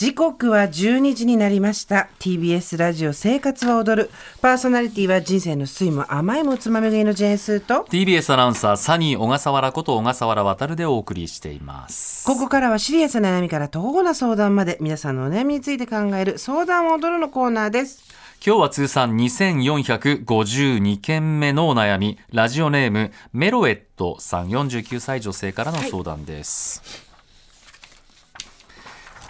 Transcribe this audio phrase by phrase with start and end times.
[0.00, 2.08] 時刻は12時になりました。
[2.20, 4.10] TBS ラジオ生活は踊る。
[4.40, 7.86] パーソナリティは人生の酸いも甘いもつまみ食いのジェーンスーと。
[7.90, 12.24] TBS アナウンサーサニー小笠原こと小笠原渉でお送りしています。
[12.24, 18.02] ここからはシリアスな悩みから徒歩な相談まで皆さんのお悩みについて考える相談を踊るのコーナーです。
[18.42, 27.09] 今日は通算2452件目のお悩みラジオネームメロエットさん49歳女性からの相談です、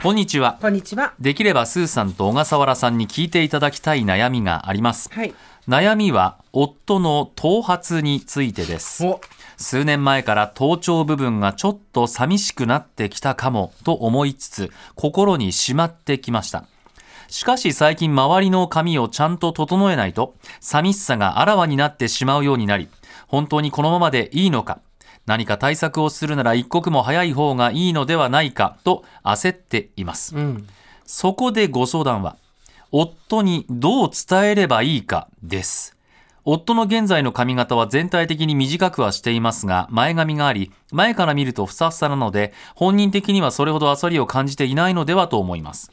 [0.03, 0.57] こんにちは。
[0.63, 1.13] こんにちは。
[1.21, 5.11] できればスーさんと小笠原さんに聞いていただきたい悩みがあります。
[5.13, 5.35] はい。
[5.69, 9.05] 悩みは夫の頭髪についてです。
[9.05, 9.21] お。
[9.59, 16.65] 数年前から頭頂部分がちょっと寂しくなってきたかもと思いつつ心にしまってきました。
[17.29, 22.89] しかし最近周りの髪をちゃんと整えないと寂しさがあらわになってしまうようになり
[23.29, 24.81] 本当にこのままでいいのか
[25.27, 30.67] 何か対策をするなら一刻も早い方がいいのではないかと焦っていますうん
[31.13, 32.37] そこでご相談は、
[32.93, 35.97] 夫にどう伝えればいいかです。
[36.45, 45.91] 夫の現在の髪型は全体的に短くはしていますが、前髪があり、前から見るとふさふさなので、本人的にはそれほど焦りを感じていないのではと思います。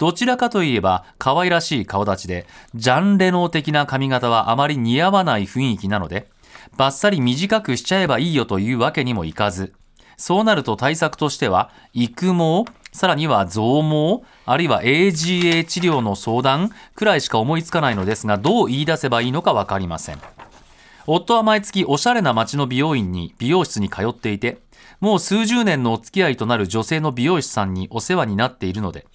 [0.00, 6.31] どちらかといえば、可愛らしい顔立ちで、ジャンレノー的な髪型はあまり似合わない雰囲気なので、
[6.76, 9.72] バッサリ短くしちゃえばいいよというわけにもいかず、
[10.16, 20.18] そうなると対策としては、育毛、さらには増毛、あるいは AGA 治療の相談くらいしか思いつかないのですが、どう言い出せばいいのかわかりません。
[21.06, 24.58] 夫は毎月おしゃれな街の美容院に美容室に通っていて、
[25.00, 29.06] もう数十年のお付き合いとなる女性の美容師さんにお世話になっているので、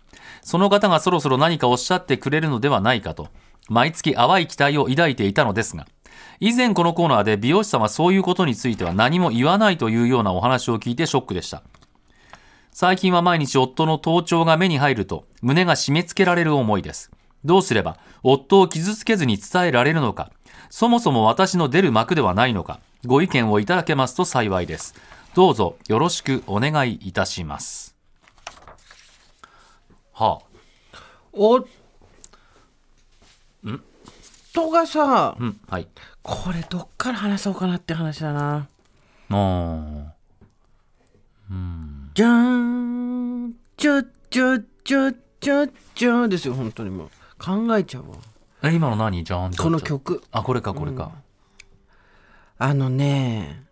[0.42, 3.30] その方がそろそろ何かおっしゃってくれるのではないかと、
[3.70, 5.88] 毎月淡い期待を抱いていたのですが、
[6.40, 11.64] 以前このコーナーで美容師さんはそういうことについては何も言わないというようなお話を聞いてショックでした。
[12.72, 17.12] 最近は毎日夫の頭頂が目に入ると胸が締め付けられる思いです。
[17.44, 20.32] どうすれば夫を傷つけずに伝えられるのか、
[20.70, 24.94] そもそも私の出る幕ではないのか、ご意見をいただけますと幸いです。
[25.34, 27.96] どうぞよろしくお願いいたします。
[30.14, 30.42] は
[31.32, 31.66] お
[34.64, 35.88] 夫がさあ、うん、はい。
[36.24, 38.68] これどっから話そうかなって話だな
[39.30, 40.06] あー
[42.14, 48.18] じゃーんちょちょちょちょちょですよ本当にもう考えちゃうわ
[48.64, 49.24] え、今の何？
[49.24, 49.80] じゃんこの。
[49.80, 51.12] 曲あ、これか、これか。
[52.58, 53.64] あのね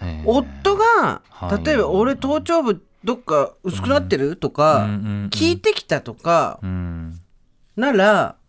[0.00, 4.94] えー夫がはい例えば俺頭頂部どっか薄くなってるとかうんうんう
[5.26, 7.20] ん聞いてきたとかうん。
[7.76, 8.41] ならうん。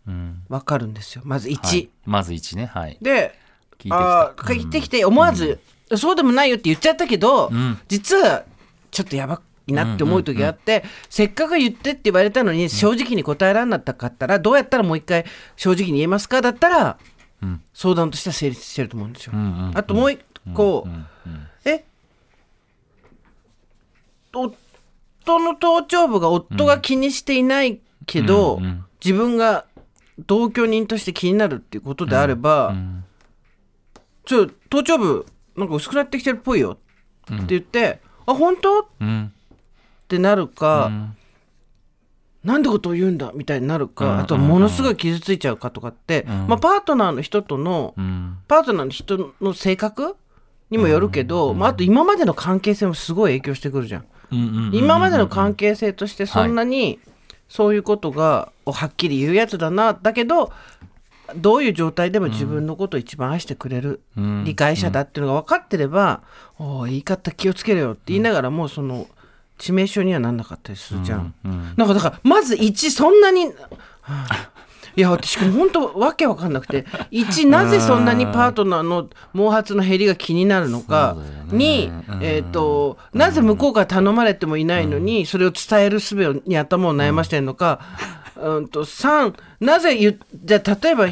[0.48, 1.22] わかるんですよ。
[1.24, 1.56] まずはい。
[1.56, 2.66] 1まず1ね。
[2.66, 2.98] はい。
[3.00, 3.38] で
[3.72, 4.20] 聞いてきた。
[4.20, 5.60] あー聞いてきて思わず
[5.96, 7.78] そうでもないよって言っちゃったけどん。
[7.88, 8.44] 実は
[8.90, 15.24] ちょっとやばいなって思う時があってせっかく言ってって言われたのに正直に答えられなかったらどうやったらもう一回
[15.56, 16.98] 正直に言えますかだったら
[17.42, 17.62] うん。
[17.72, 19.32] 相談としては成立してると思うんですよ。
[19.34, 20.20] うんうんうんあともう一
[20.52, 21.84] 個うんうんえ
[24.32, 28.84] 夫の頭頂部が夫が気にしていないけど、うんうん。
[29.02, 29.66] 自分が
[30.18, 33.04] 同居人として気になるっていうことであれば、うん。
[34.24, 35.26] ちょ頭頂部
[35.56, 36.78] なんか薄くなってきてるっぽいよ
[37.32, 38.80] って言って、あ本当？
[38.80, 39.32] っうん。
[40.08, 41.16] てなるか、うん。
[42.44, 44.18] なんでことを言うんだみたいになるか、うん。
[44.20, 46.46] あとはものすごい傷ついちゃうかとかって、ん。
[46.46, 48.38] まあ、パートナーの人との、うん。
[48.46, 50.16] パートナーの人の性格
[50.70, 54.04] にもよるけど、まあ、あと今までの関係性もすごい影響してくるじゃん。
[54.32, 54.74] うんうんうん。
[54.74, 56.98] 今までの関係性としてそんなに
[57.48, 59.94] そういうことがをはっきり言うやつだな。
[59.94, 60.52] だけど
[61.36, 64.44] どういう状態でも自分のことを一番愛してくれるうん。
[64.44, 66.22] 理解者だっていうのが分かってれば
[66.58, 69.06] 「おお言い方気をつけろよ」って言いながらもその
[69.58, 71.34] 致命傷にはなんなかったりするじゃん。
[71.44, 71.74] うん。
[71.76, 73.52] なんかだからまず1そんなに、は
[74.02, 74.50] あ
[74.96, 81.16] いや私も本当わけわかんなくて 1なぜそんなにパートナーの毛髪の減りが気になるのか
[81.50, 81.58] ね。
[81.58, 87.80] に、えー、となぜ向こうから頼まれてもいないのにそれを伝える術に頭を悩ましてるのか、
[88.40, 91.06] うん、と3なぜじゃあ例えば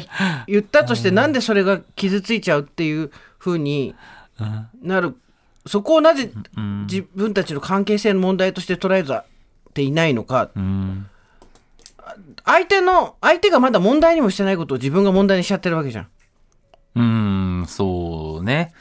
[0.47, 3.95] 言ったとしてなんでそれが傷ついちゃうっていうふうに
[4.81, 5.15] なる。
[5.65, 6.29] そこをなぜ
[6.89, 9.23] 自分たちの関係性の問題として捉え
[9.73, 10.49] ていないのか。
[10.55, 11.07] うん
[12.45, 16.07] 相手の相手がまだ問題にもしてないことを自分が問題にしちゃってるわけじゃん。
[16.95, 18.73] うーん、そうね。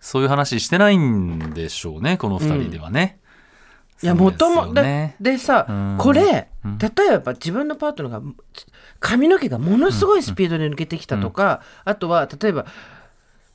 [0.00, 3.18] そういう話してないんでしょうね、この二人ではね。
[4.02, 5.96] いやそうですもともねでさうん。
[5.98, 6.78] これうん。
[6.78, 8.22] 例えば自分のパートナーが
[9.00, 12.66] 髪の毛がものすごいスピードで抜けてきたとか、あとは例えば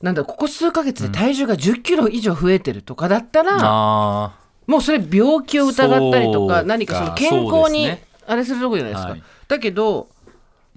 [0.00, 4.34] なんだここ数ヶ月で体重が1 0キロ以上増えてるとかだったら、あ
[4.66, 7.96] もうそれ病気を疑ったりとかか何かその健康に
[8.26, 9.22] あれするとこじゃないですか、はい。
[9.48, 10.08] だけど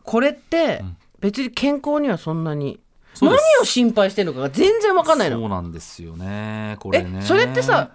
[0.03, 0.83] これって
[1.19, 2.79] 別に健康にはそんなに
[3.21, 3.61] うです。
[3.61, 5.39] を心配してるのかが全然わかんないの。
[5.39, 7.19] そうなんですよね、これね。
[7.19, 7.91] えそれってさ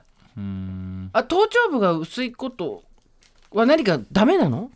[1.13, 2.83] あ頭頂部が薄いこと
[3.53, 4.71] は何かダメなの？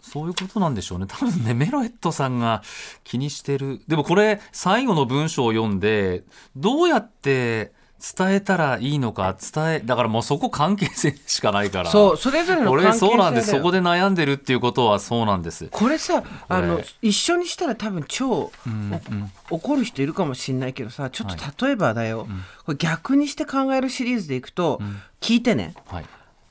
[0.00, 1.04] そういうことなんでしょうね。
[1.06, 2.62] 多分ね、メロエットさんが
[3.04, 3.80] 気にしてる。
[3.86, 6.24] でもこれ、最後の文章を読んで、
[6.56, 11.90] どうやって伝えたらいいのか、伝え、だからもうそこ関係性しかないから。
[11.90, 13.50] そうそれぞれの関係俺そうなんです。
[13.50, 15.68] そこで悩んでるっていうことはそうなんです。
[15.70, 19.32] これさあの一緒にしたら多分超うんうん。
[19.50, 22.26] 怒る人いるかもしんないけどさちょっと例えばだよ、
[22.64, 24.80] これ逆にして考えるシリーズでいくと、
[25.20, 25.74] 聞いてね。
[25.86, 26.04] はい。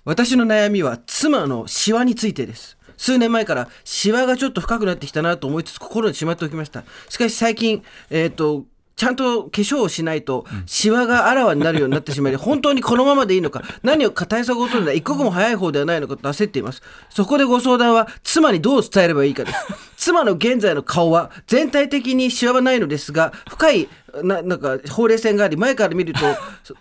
[0.06, 2.78] 私の悩みは妻のシワについてです。
[2.98, 6.84] 数年前からシワがちょっと深くなってきたなと思いつつ心にしまっておきました。
[7.08, 8.66] しかし最近えっ、と
[9.00, 13.64] ちゃんと化粧をしないとシワがあらわになるようになってしまい本当にこのままでいいのか。
[13.82, 16.82] 何を対策を取るのか一刻も早い方ではないのかと焦っています。
[17.10, 19.58] そこでご相談は妻にどう伝えればいいかです。
[19.96, 23.88] 妻の現在の顔は全体的にシワはないのですが深い
[24.22, 26.20] ななんかほうれい線があり前から見ると
[26.64, 26.76] そ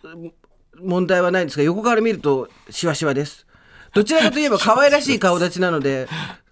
[0.82, 3.46] 問題はないんですが横から見るとシワシワです。
[3.94, 6.08] どちらかといえば可愛らしい顔立ちなので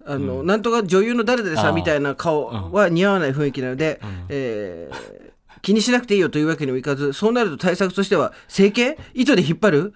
[0.07, 5.26] あの、なんとか女優の誰々さみたいな顔は似合わない雰囲気なので、えー
[5.67, 8.97] 気にしなくていいよというわけにもいかずそうなると対策としては整形？
[9.15, 9.95] 糸で引っ張る？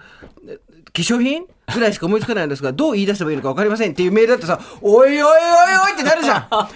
[0.48, 0.62] え化
[0.94, 1.44] 粧品？
[1.72, 6.74] ぐらいしか思いつかないんですがどう言い出せばいいのか分かりませんっていうメールだってさ「おいおいおいおい」ってなるじゃん「おいおいおい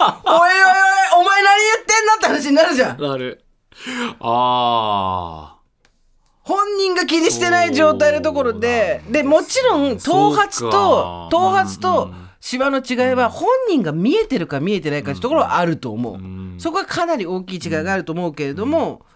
[1.19, 3.43] お前何言ってんの?」って話になるじゃんなる。
[4.21, 5.57] ああ。
[6.43, 16.57] 本人が気にしてない状態のところででもちろん頭髪とか頭髪うんとうんシワの違いは本人が見えてるか見えてないかってところはあると思う、ん。
[16.59, 19.07] そこはかなり大きい違いがあると思うけれども、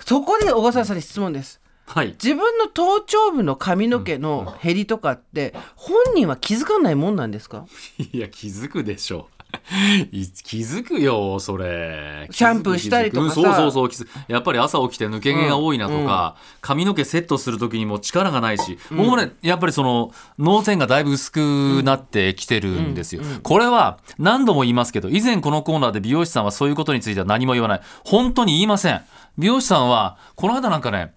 [0.00, 1.60] そこで小笠原さんに質問です。
[1.84, 2.12] はい。
[2.12, 7.66] 自分の頭頂部の髪の毛の減りとかって本人は気づかないもんなんですか？
[7.98, 9.28] いや、気づくでしょ。
[10.12, 12.28] い気づくよ、それ。
[12.30, 23.22] シャンプーしたりとかさうんそうそうそうやっぱり朝起きて抜け毛が多いなとか、髪の毛セットする時にも力がないし、もうね、やっぱりその、脳天がだいぶ薄くなってきてるんですよ。
[23.42, 27.80] これは、何度も言いますけど、以前このコーナーで美容師さんはそういうことについては何も言わない。
[28.04, 29.02] 本当に言いません。
[29.38, 31.12] 美容師さんは、この間なんかね、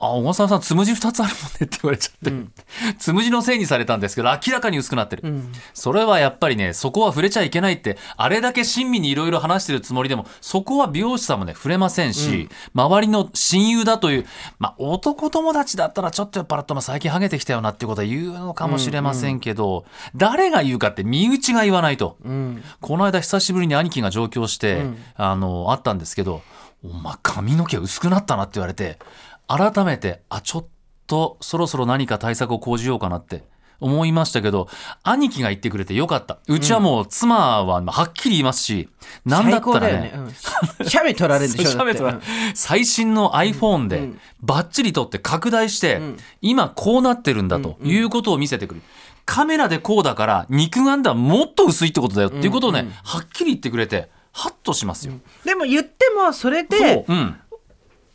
[0.00, 5.22] あ、小笠原さん、つむじ2つあるもんねって 言われちゃって、つむじのせいにされたんですけど、明らかに薄くなってる。
[5.74, 14.26] それはやっぱりね、そこは触れちゃいけないって、あれだけ親身にいろいろ話してるつもりでも、そこは美容師さんもね、触れませんし、周りの親友だという、
[14.58, 19.84] まあ、男友達だったらちょっとやっぱらっとま最近ハゲてきたよなっていうことは言うのかもしれませんけど、
[20.14, 22.16] 誰が言うかって身内が言わないと。
[22.80, 24.86] この間久しぶりに兄貴が上京して、
[25.16, 26.42] あの、あったんですけど、
[26.84, 28.98] お前髪の毛薄くなったなって言われて、
[29.48, 30.66] 改めて、あ、ちょっ
[31.06, 33.42] とそろそろ何か対策を講じようかなって
[33.80, 34.68] 思いましたけど、
[35.02, 36.38] 兄貴が言ってくれてよかった。
[36.48, 38.88] うちはもう妻はまあはっきり言いますし、
[39.24, 42.20] なんだ最ったらね高だよね、、うん、られるんでしょ
[42.54, 46.00] 最新の iPhone でうんバッチリ撮って拡大して、
[46.40, 48.82] 今こうなってるんだということを見せてくる。
[49.24, 55.14] カメラでこうだから肉眼ではもっと薄いってことだよっていうことをね、はっきり言ってくれて、ハッとしますよ。
[55.44, 57.12] でも言ってもそれそでう。
[57.12, 57.36] うん。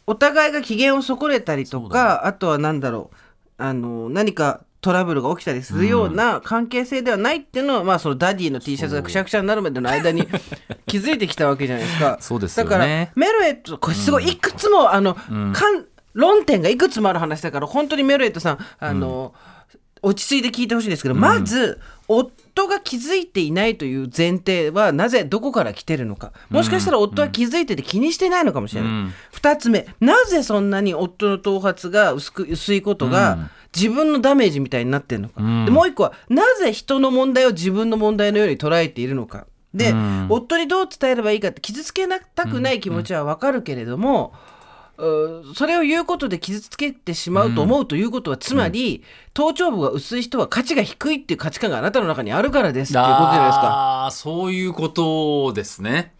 [0.06, 3.16] お互いが機嫌を損ねたりとかあとは何だろう
[3.58, 10.28] あの何かトラブルが起きたりするような関係性ではないっていうのは、まあそのダディの T シャツがくしゃくしゃになるまでの間に
[10.88, 12.18] 気づいてきたわけじゃないですか。
[12.20, 12.70] そうですよね。
[12.70, 19.34] だからメロエットこれすごいいくつも、あの、かん論点がいくつもある話だから本当にメロエットさんあの、
[20.04, 26.34] 落ち着いて聞いてほしいんですけど、まず夫が気づいていないという前提はなぜどこから来てるのか。
[26.50, 29.14] もしかしたら夫は気づいてて気にしてないのかもしれない、うん。
[29.34, 33.50] 2つ目なぜそんなに夫の頭髪が薄く薄いことが、うん。
[33.76, 35.66] 自分のダメージみたいになってるのか、うん。
[35.66, 39.48] でもう一個はなぜ人の問題を自分の問題のように捉えているのか。
[39.74, 40.28] で、うん。
[40.30, 44.53] 夫にどう伝えればいいかって傷つけなたくない気持ちはわかるけれども、う
[44.98, 53.62] それを言うことで傷つけてしまうと思うということは、つまり頭頂部が薄い人は価値が低いっていう価値観があなたの中にあるからですっていうことじゃないですか？
[53.66, 56.14] ああ、そういうことですね。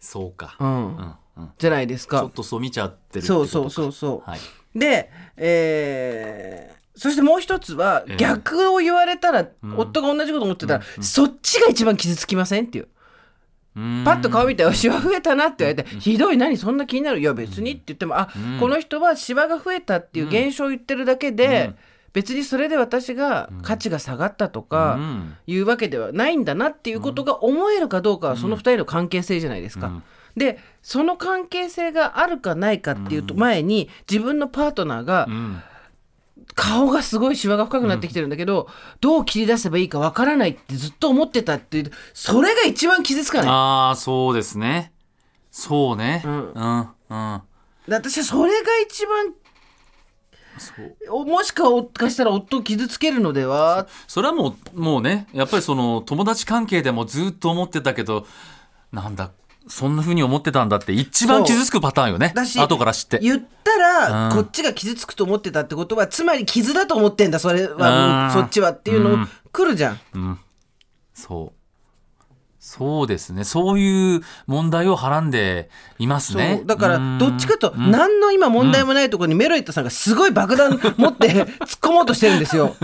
[0.00, 0.56] そうか。
[0.58, 2.30] うんうんうんじゃないですかちょっ。
[2.32, 4.30] とそう見ちゃってるってそうそうそうそう。
[4.30, 4.40] はい。
[4.74, 12.88] で、えーそしてもう一つはええ逆を言われたら、ん夫が同じこと思ってたら、うんそっちが一番傷つきませんっていう。
[14.04, 17.20] パッと顔見て、シワ増えたなって言われて、ひどい、何、そんな気になる？
[17.20, 18.58] いや、別にって言っても、あ、うん。
[18.58, 21.74] この人はシワが増えたっていう現象を言ってるだけで、
[22.14, 25.36] 別にそれで私が価値が下がったとか、うん。
[25.46, 29.88] いうわけではないんだなっていうことが思えるかどうかはその二人の関係性じゃないですか。
[29.88, 30.02] うん。
[30.36, 35.62] でその関係性があるかないかっていうと前に自分のパートナーがうん
[36.54, 38.68] 顔がすごいシワが深くなってきてるんだけど、
[39.00, 43.48] どう切り出せばいいかわからないってずっと思ってたっていうそれが一番傷つかない？
[43.48, 44.92] ああそうですね。
[45.50, 46.22] そうね。
[46.24, 47.42] ううんんうん。
[47.88, 49.34] で私はそれが一番
[51.10, 53.86] おもしかおかしたら夫を傷つけるのでは？
[54.06, 58.26] それはもうもうねやっぱりその友達関係でもずっと思ってたけど
[58.92, 59.30] なんだ
[59.68, 62.32] そんな風に思ってたんだって一番傷つくパターンよね。
[62.34, 63.18] だし後から知って。
[63.20, 64.34] 言ったら、うん。
[64.36, 68.32] こっちが傷つくと思ってたってことはつまり傷だと思ってんだそれは、うん。
[68.32, 69.28] そっちはっていうのうん。
[69.52, 70.00] 来るじゃん。
[70.14, 70.38] うん。
[71.14, 71.55] そう
[72.78, 73.44] そうですね。
[73.44, 76.66] そういう問題をはらんでいますそねう。
[76.66, 77.18] だからうん。
[77.18, 77.90] どっちかとうん。
[77.90, 81.46] 何の今問題もないところにメロイットさんがすごい爆弾持って 突っ
[81.80, 82.76] 込もうとしてるんですよ。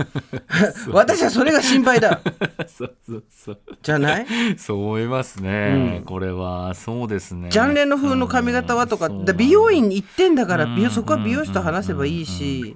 [0.91, 2.21] 私はそれが心配だ。
[2.67, 3.59] そうそうそう。
[3.81, 4.25] じゃない
[4.57, 6.03] そう思いますね、うん。
[6.05, 7.49] これはそうですね。
[7.49, 9.25] ジャンレノ風の髪型はとか、うん。
[9.25, 12.75] だ美容院に行ってんだから、そこは美容師と話せばいいし、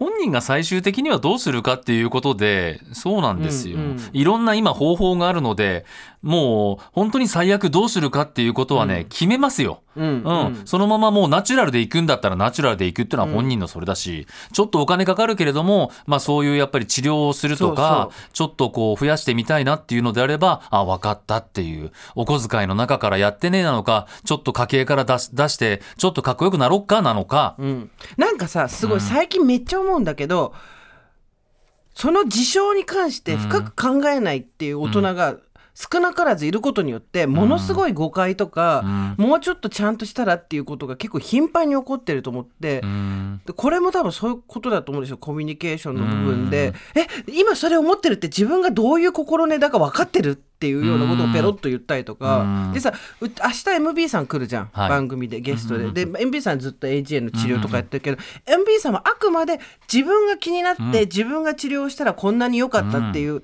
[0.00, 4.00] 本人が最終的にはどうするかっていうことでそうなんですよ、うんうん。
[4.14, 5.84] いろんな今方法があるので
[6.22, 10.62] もう本当に最悪どうするかっていうことはね、決めますよ、うんうん。
[10.66, 30.54] そのままもうナチュラルで行くんだったらナチュラルで行くっていうのは本人のそれだし、ちょっとお金かかるけれども、まあ、そういうやっぱり治療をするとかちょっとこう増やしてみたいなっていうのであればあ分かったっていうお小遣いの中からやってねえなのかちょっと家計から出し出してちょっとかっこよくなろっかなのか、うん、なんかさすごい最近めっちゃ思うんだけど、
[31.94, 35.36] その事象に関して深く考えないっていう大人が
[35.80, 38.82] 少なからずいることによってものすごい誤解とか、
[39.16, 42.80] もうちょっとちゃんとしたらっていうことが結構頻繁に起こってると思って。
[42.82, 43.40] うん。
[43.46, 45.16] でこれも多分そういうことだと思うんですよ。
[45.16, 52.72] コミュニケーションの部分で、え今それ思ってるって自分がどういう心根だか分かってるっていうようなことをペロッと言ったりとか、うん。
[52.74, 54.88] でさう明日 MB さん来るじゃん、はい。
[54.90, 59.58] 番組でゲストで、で MB さんずっと AGA の治療とかやってるけど、MB さんはあくまで
[59.90, 63.42] 自分が気になって、自分が治療したらこんなに良かったっていう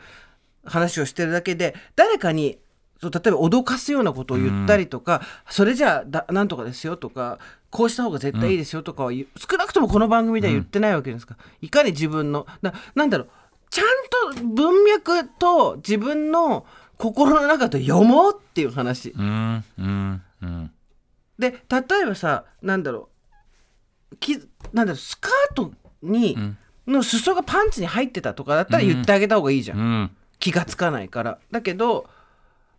[0.66, 2.58] 話をしてるだけで誰かに
[3.00, 5.20] そう例えば脅かすようなことを言ったりとか、
[5.50, 7.38] それじゃあだなんとかですよとか
[7.70, 13.28] こうした方が絶対いいですよとかは言う、少なくともこの番組では言ってないわけですか、いかに自分のななんだろう
[13.70, 16.64] ちゃんと文脈と自分の
[16.96, 19.10] 心の中と読もうっていう話。
[19.10, 20.70] うんうんうん。
[21.38, 23.10] で例えばさなんだろ
[24.10, 24.38] うき
[24.72, 26.56] なんだろうスカートに、ん。
[26.86, 29.78] の裾がパンツに入ってたとかだったら言ってあげた方がいいじゃん。
[29.78, 31.38] うん気がつかないから。
[31.50, 32.08] だけど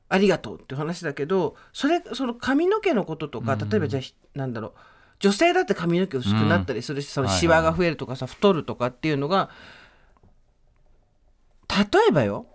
[0.09, 4.73] ありがとうっていう話だけどそれその髪の毛のこととか例えばじゃあひなんだろう。
[5.19, 9.49] 女性だって髪の毛薄くなったりするし、そのシワが増えるとかさ太るとかっていうのが
[11.67, 12.45] 例えばよ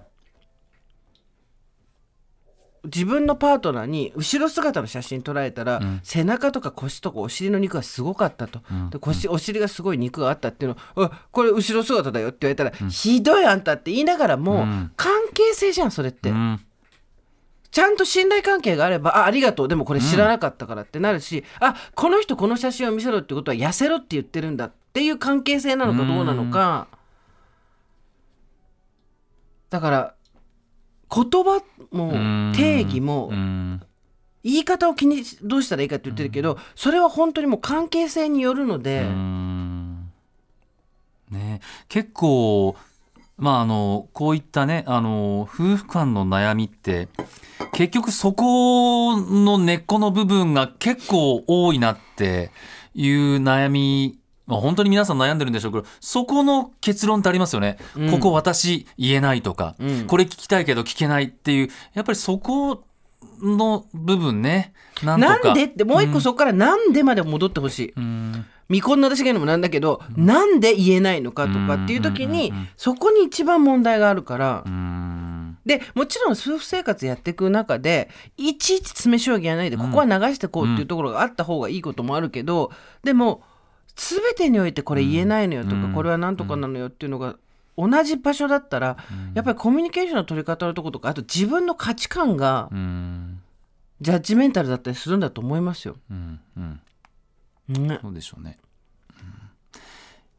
[2.84, 8.60] 自分のパートナーに後ろ姿の写真撮られたら、背中とか腰とかお尻の肉がすごかったと、
[8.90, 16.60] で腰お尻がすごい肉があったっていうのをあこれ後ろ姿だよって言われたら、ひどいあんたって言いながらも、関係性じゃんそれって、うん。
[17.70, 19.68] ちゃんと信頼関係があればあありがとう。
[19.68, 26.88] でもこれ知らなかったからってなるし、あこの人この写真を見せろってことは痩せろって言ってるんだっていう関係性なのかどうなのか、
[29.70, 30.14] だから
[31.14, 32.12] 言葉も
[32.54, 33.82] 定義もうん。
[34.44, 40.10] 言い方を気にしどうしたらいいかって言ってるけどそれは本当にもう関係性によるので、うん。
[41.30, 42.76] ね、結構、
[43.38, 47.08] まあ、あのこういったねあの夫婦間の悩みって
[47.72, 52.50] 結局そこの根っこの部分が結構多いなって
[52.94, 58.10] いう悩みまあ本当に皆さん悩んでるんでしょうけどそこの結論ってありますよね、うん。
[58.10, 60.06] ここ私言えないとか、うん。
[60.06, 62.84] これ聞きたいけど聞けないっていうやっぱりそこ
[63.40, 64.72] の部分ね。
[65.02, 67.92] なんでってもう一個そこからなんでまで戻ってほしい。
[67.96, 68.46] うん。
[68.68, 72.68] 未婚の私が言うのもなんだけど、なんで言えないのかとかっていう時に、うんうんうんうん。
[72.76, 75.58] そこに一番問題があるから、うん。
[75.66, 82.72] でもちろん夫婦生活やっていく中でいちいち詰め将棋やないでここは流してこうっていうところがあった方がいいこともあるけど、
[83.04, 83.42] でも
[83.96, 85.92] 全てにおいてこれ言えないのよとか、うん。
[85.92, 87.36] これはなんとかなのよっていうのが
[87.76, 88.96] 同じ場所だったら、
[89.34, 93.40] やっぱりコミュニケーションの取り方のとことかあと自分の価値観がうん。
[94.00, 95.94] ジャッジメンタルだったりするんだと思いますよ。
[96.10, 96.80] うんうん。
[97.86, 98.00] ね。
[98.02, 98.58] そうでしょうね、
[99.10, 99.80] うん。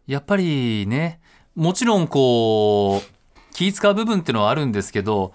[0.05, 1.21] やっぱりね
[1.55, 5.33] もちろんこう気使う部分っていうのはあるんですけど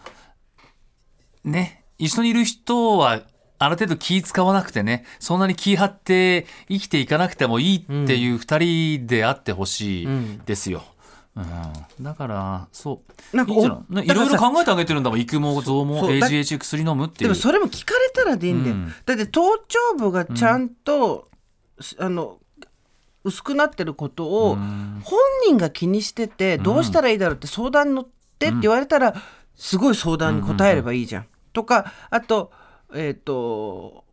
[1.43, 3.23] ね一緒にいる人は
[3.59, 10.09] ある程度気使わなくてねそんなに気張って生きていかなくてもいいっていう二人であってほしい
[10.47, 10.85] ですよ。
[11.37, 13.37] うん、だからそう。
[13.37, 13.59] なんかいい
[14.09, 15.21] ろいろ考えてあげてるんだもん。
[15.21, 17.29] 育毛増毛 AGH 薬飲むっていう。
[17.29, 18.93] でもそれも聞かれたらでいいんだよ、うん。
[19.07, 21.29] だって頭頂部がちゃんと、
[21.99, 22.39] あの
[23.23, 25.01] 薄くなってることをうん。
[25.05, 29.15] 本人が気にしててどうしたらいいだろうって相談に乗ってって言われたら
[29.55, 31.27] すごい相談に答えればいいじゃん。
[31.53, 32.51] とかあと
[32.95, 34.05] えっ、と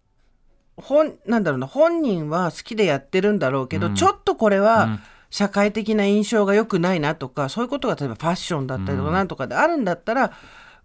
[0.77, 4.99] 本なんだろうな本人は好きでやってるんだろうけど、ちょっとこれは、うん。
[5.31, 10.31] 社会的な印象が良くないなとかそういうことが例えばファッションだったりとかなんとかであるんだったら、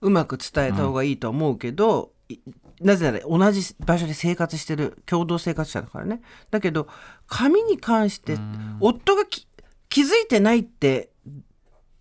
[0.01, 2.39] うまく伝えた方がいいと思うけど、い
[2.81, 6.21] なぜなら同じ場所で生活してる共同生活者だからね。
[6.51, 6.89] だけど
[7.27, 8.39] 髪に関して
[8.81, 9.47] 夫がき
[9.89, 11.11] 気づいてないって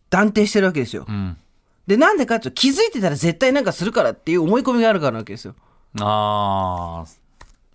[0.09, 1.05] 断定してるわけですよ。
[1.07, 1.37] うん。
[1.85, 5.55] でなんでかっていうと気づいてたら絶対なんかするからっていう思い込みがあるからなわけですよ。
[5.99, 7.19] ああ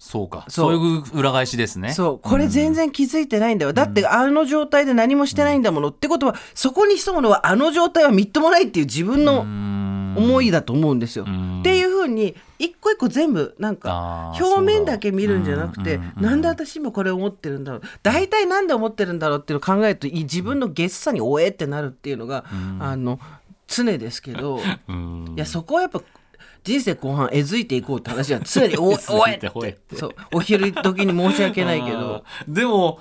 [0.04, 0.44] そうか。
[0.48, 1.94] そそうういう裏返しですね。
[1.94, 2.18] そう。
[2.18, 9.40] これ全然気づいてないんだよ、だってあの状態で何もしてないんだもの、ってことはそこに潜むのはあの状態はみっともないっていう自分の
[10.20, 11.24] 思いだと思うんですよ。
[11.24, 11.60] ん。
[11.60, 17.82] っていうふうに一個一個全部なんか表面だけ見るんじゃなくてそうだうんなんで私もこれ思ってるんだろう。
[18.02, 22.44] 大体なんで思ってるんだろうっていうのを考えると自分のゲスさにおえってなるっていうのが、
[22.78, 23.18] あの
[23.66, 25.32] 常ですけど、うん。
[25.34, 26.02] いやそこはやっぱ
[26.64, 29.96] 人生後半えずいていこうって話は常にお おえって。
[29.96, 32.24] そうお昼時に申し訳ないけど。
[32.48, 33.00] でも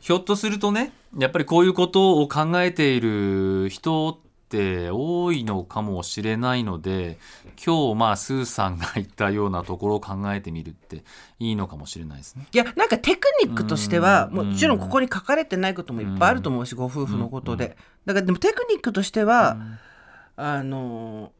[0.00, 4.16] ひょっとするとねやっぱりこういうことを考えている人っ
[4.48, 7.18] て多いのかもしれないので
[7.64, 11.04] 今日まあスーさんが言ったようなところを考えてみるって
[11.38, 12.46] いいのかもしれないですね。
[12.50, 14.48] いやなんかテクニックとしてはうん。
[14.52, 17.76] もちろんここに書かれてないこともいっぱいあると思うしご夫婦のことで。
[18.06, 19.58] だからでもテクニックとしては
[20.36, 21.32] あの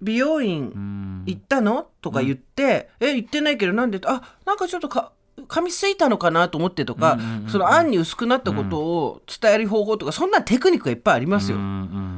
[0.00, 1.22] 美容う院ん。
[1.26, 1.88] 行ったの？
[2.00, 5.12] とか言って「え行ってないけどなんで?」あなんかちょっとか
[5.48, 7.50] 髪すいたのかなと思ってとか、うんうんうんうん。
[7.50, 11.58] その案に薄くなったことを伝える方法とかそんなテクニックがいっぱいありますよ。
[11.58, 11.64] うんう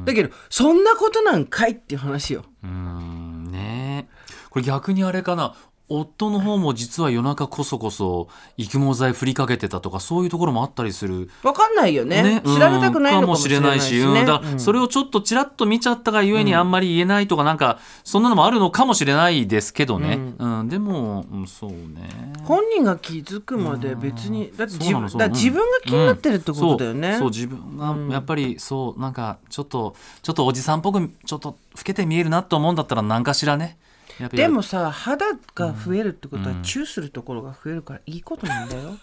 [0.01, 2.43] んだけどそんなことなんかいっていう話よ。
[2.63, 3.49] うん。
[3.51, 4.07] ね。
[4.09, 4.13] え
[4.49, 5.53] これ逆にあれかな？
[5.89, 12.21] 夫の方も実は夜中こそこそ育毛剤振りかけてたとかそういうところもあったりするわかんないよね。
[12.21, 13.95] ね知られたくないのかもしれないし。
[13.95, 13.99] ね。
[13.99, 14.25] うん。
[14.25, 20.69] だそれをちょっとちらっと見ちゃったがゆえにあんまり言えないとかなんかそんなのもあるのかもしれないですけどね、うん。
[20.69, 22.33] でも、うんそうね。
[22.43, 27.17] 本人が気づくまで別にだって自分だ自分が気になってるってことだよね。
[27.17, 33.77] そう自分がやっぱりそうなんかちょっとちょっとおじさんっぽくちょっと老けて見えるなと思うんだったら何かしらね
[34.27, 38.97] でもさ肌が増えるってことはチューするところが増えるからいいことなんだよ。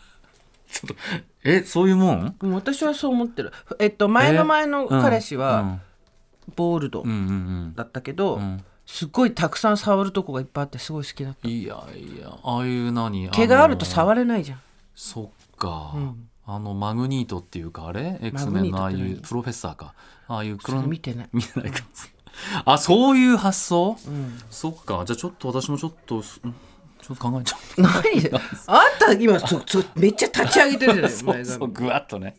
[1.44, 2.36] えそういうもん？
[2.40, 3.52] うん私はそう思ってる。
[3.78, 5.82] えっと前の前の彼氏うはん。
[6.54, 7.04] ボールド
[7.74, 8.64] だったけど、ん。
[8.84, 11.48] すっごいたくさん触るとこがいっぱいあってすごい好きだった。
[11.48, 13.28] いやいやああいう何？
[13.30, 14.60] 毛があるとの触れないじゃん。
[14.94, 16.28] そっか、ん。
[16.46, 19.94] あのマグニートっていうかあれ？X メンのああいうプロフェッサーか。
[20.28, 21.28] ああいうそれ見てない。
[21.34, 21.80] 見てないか
[22.64, 24.38] あそういう発想、うん。
[24.50, 25.04] そっか。
[25.06, 27.82] じゃあちょっと私もちょっとちょっと考えちゃう。
[27.82, 28.32] 何で
[28.66, 32.36] あんた今そそめっちゃ立ち上げてるじゃない前髪そうそうぐわっとね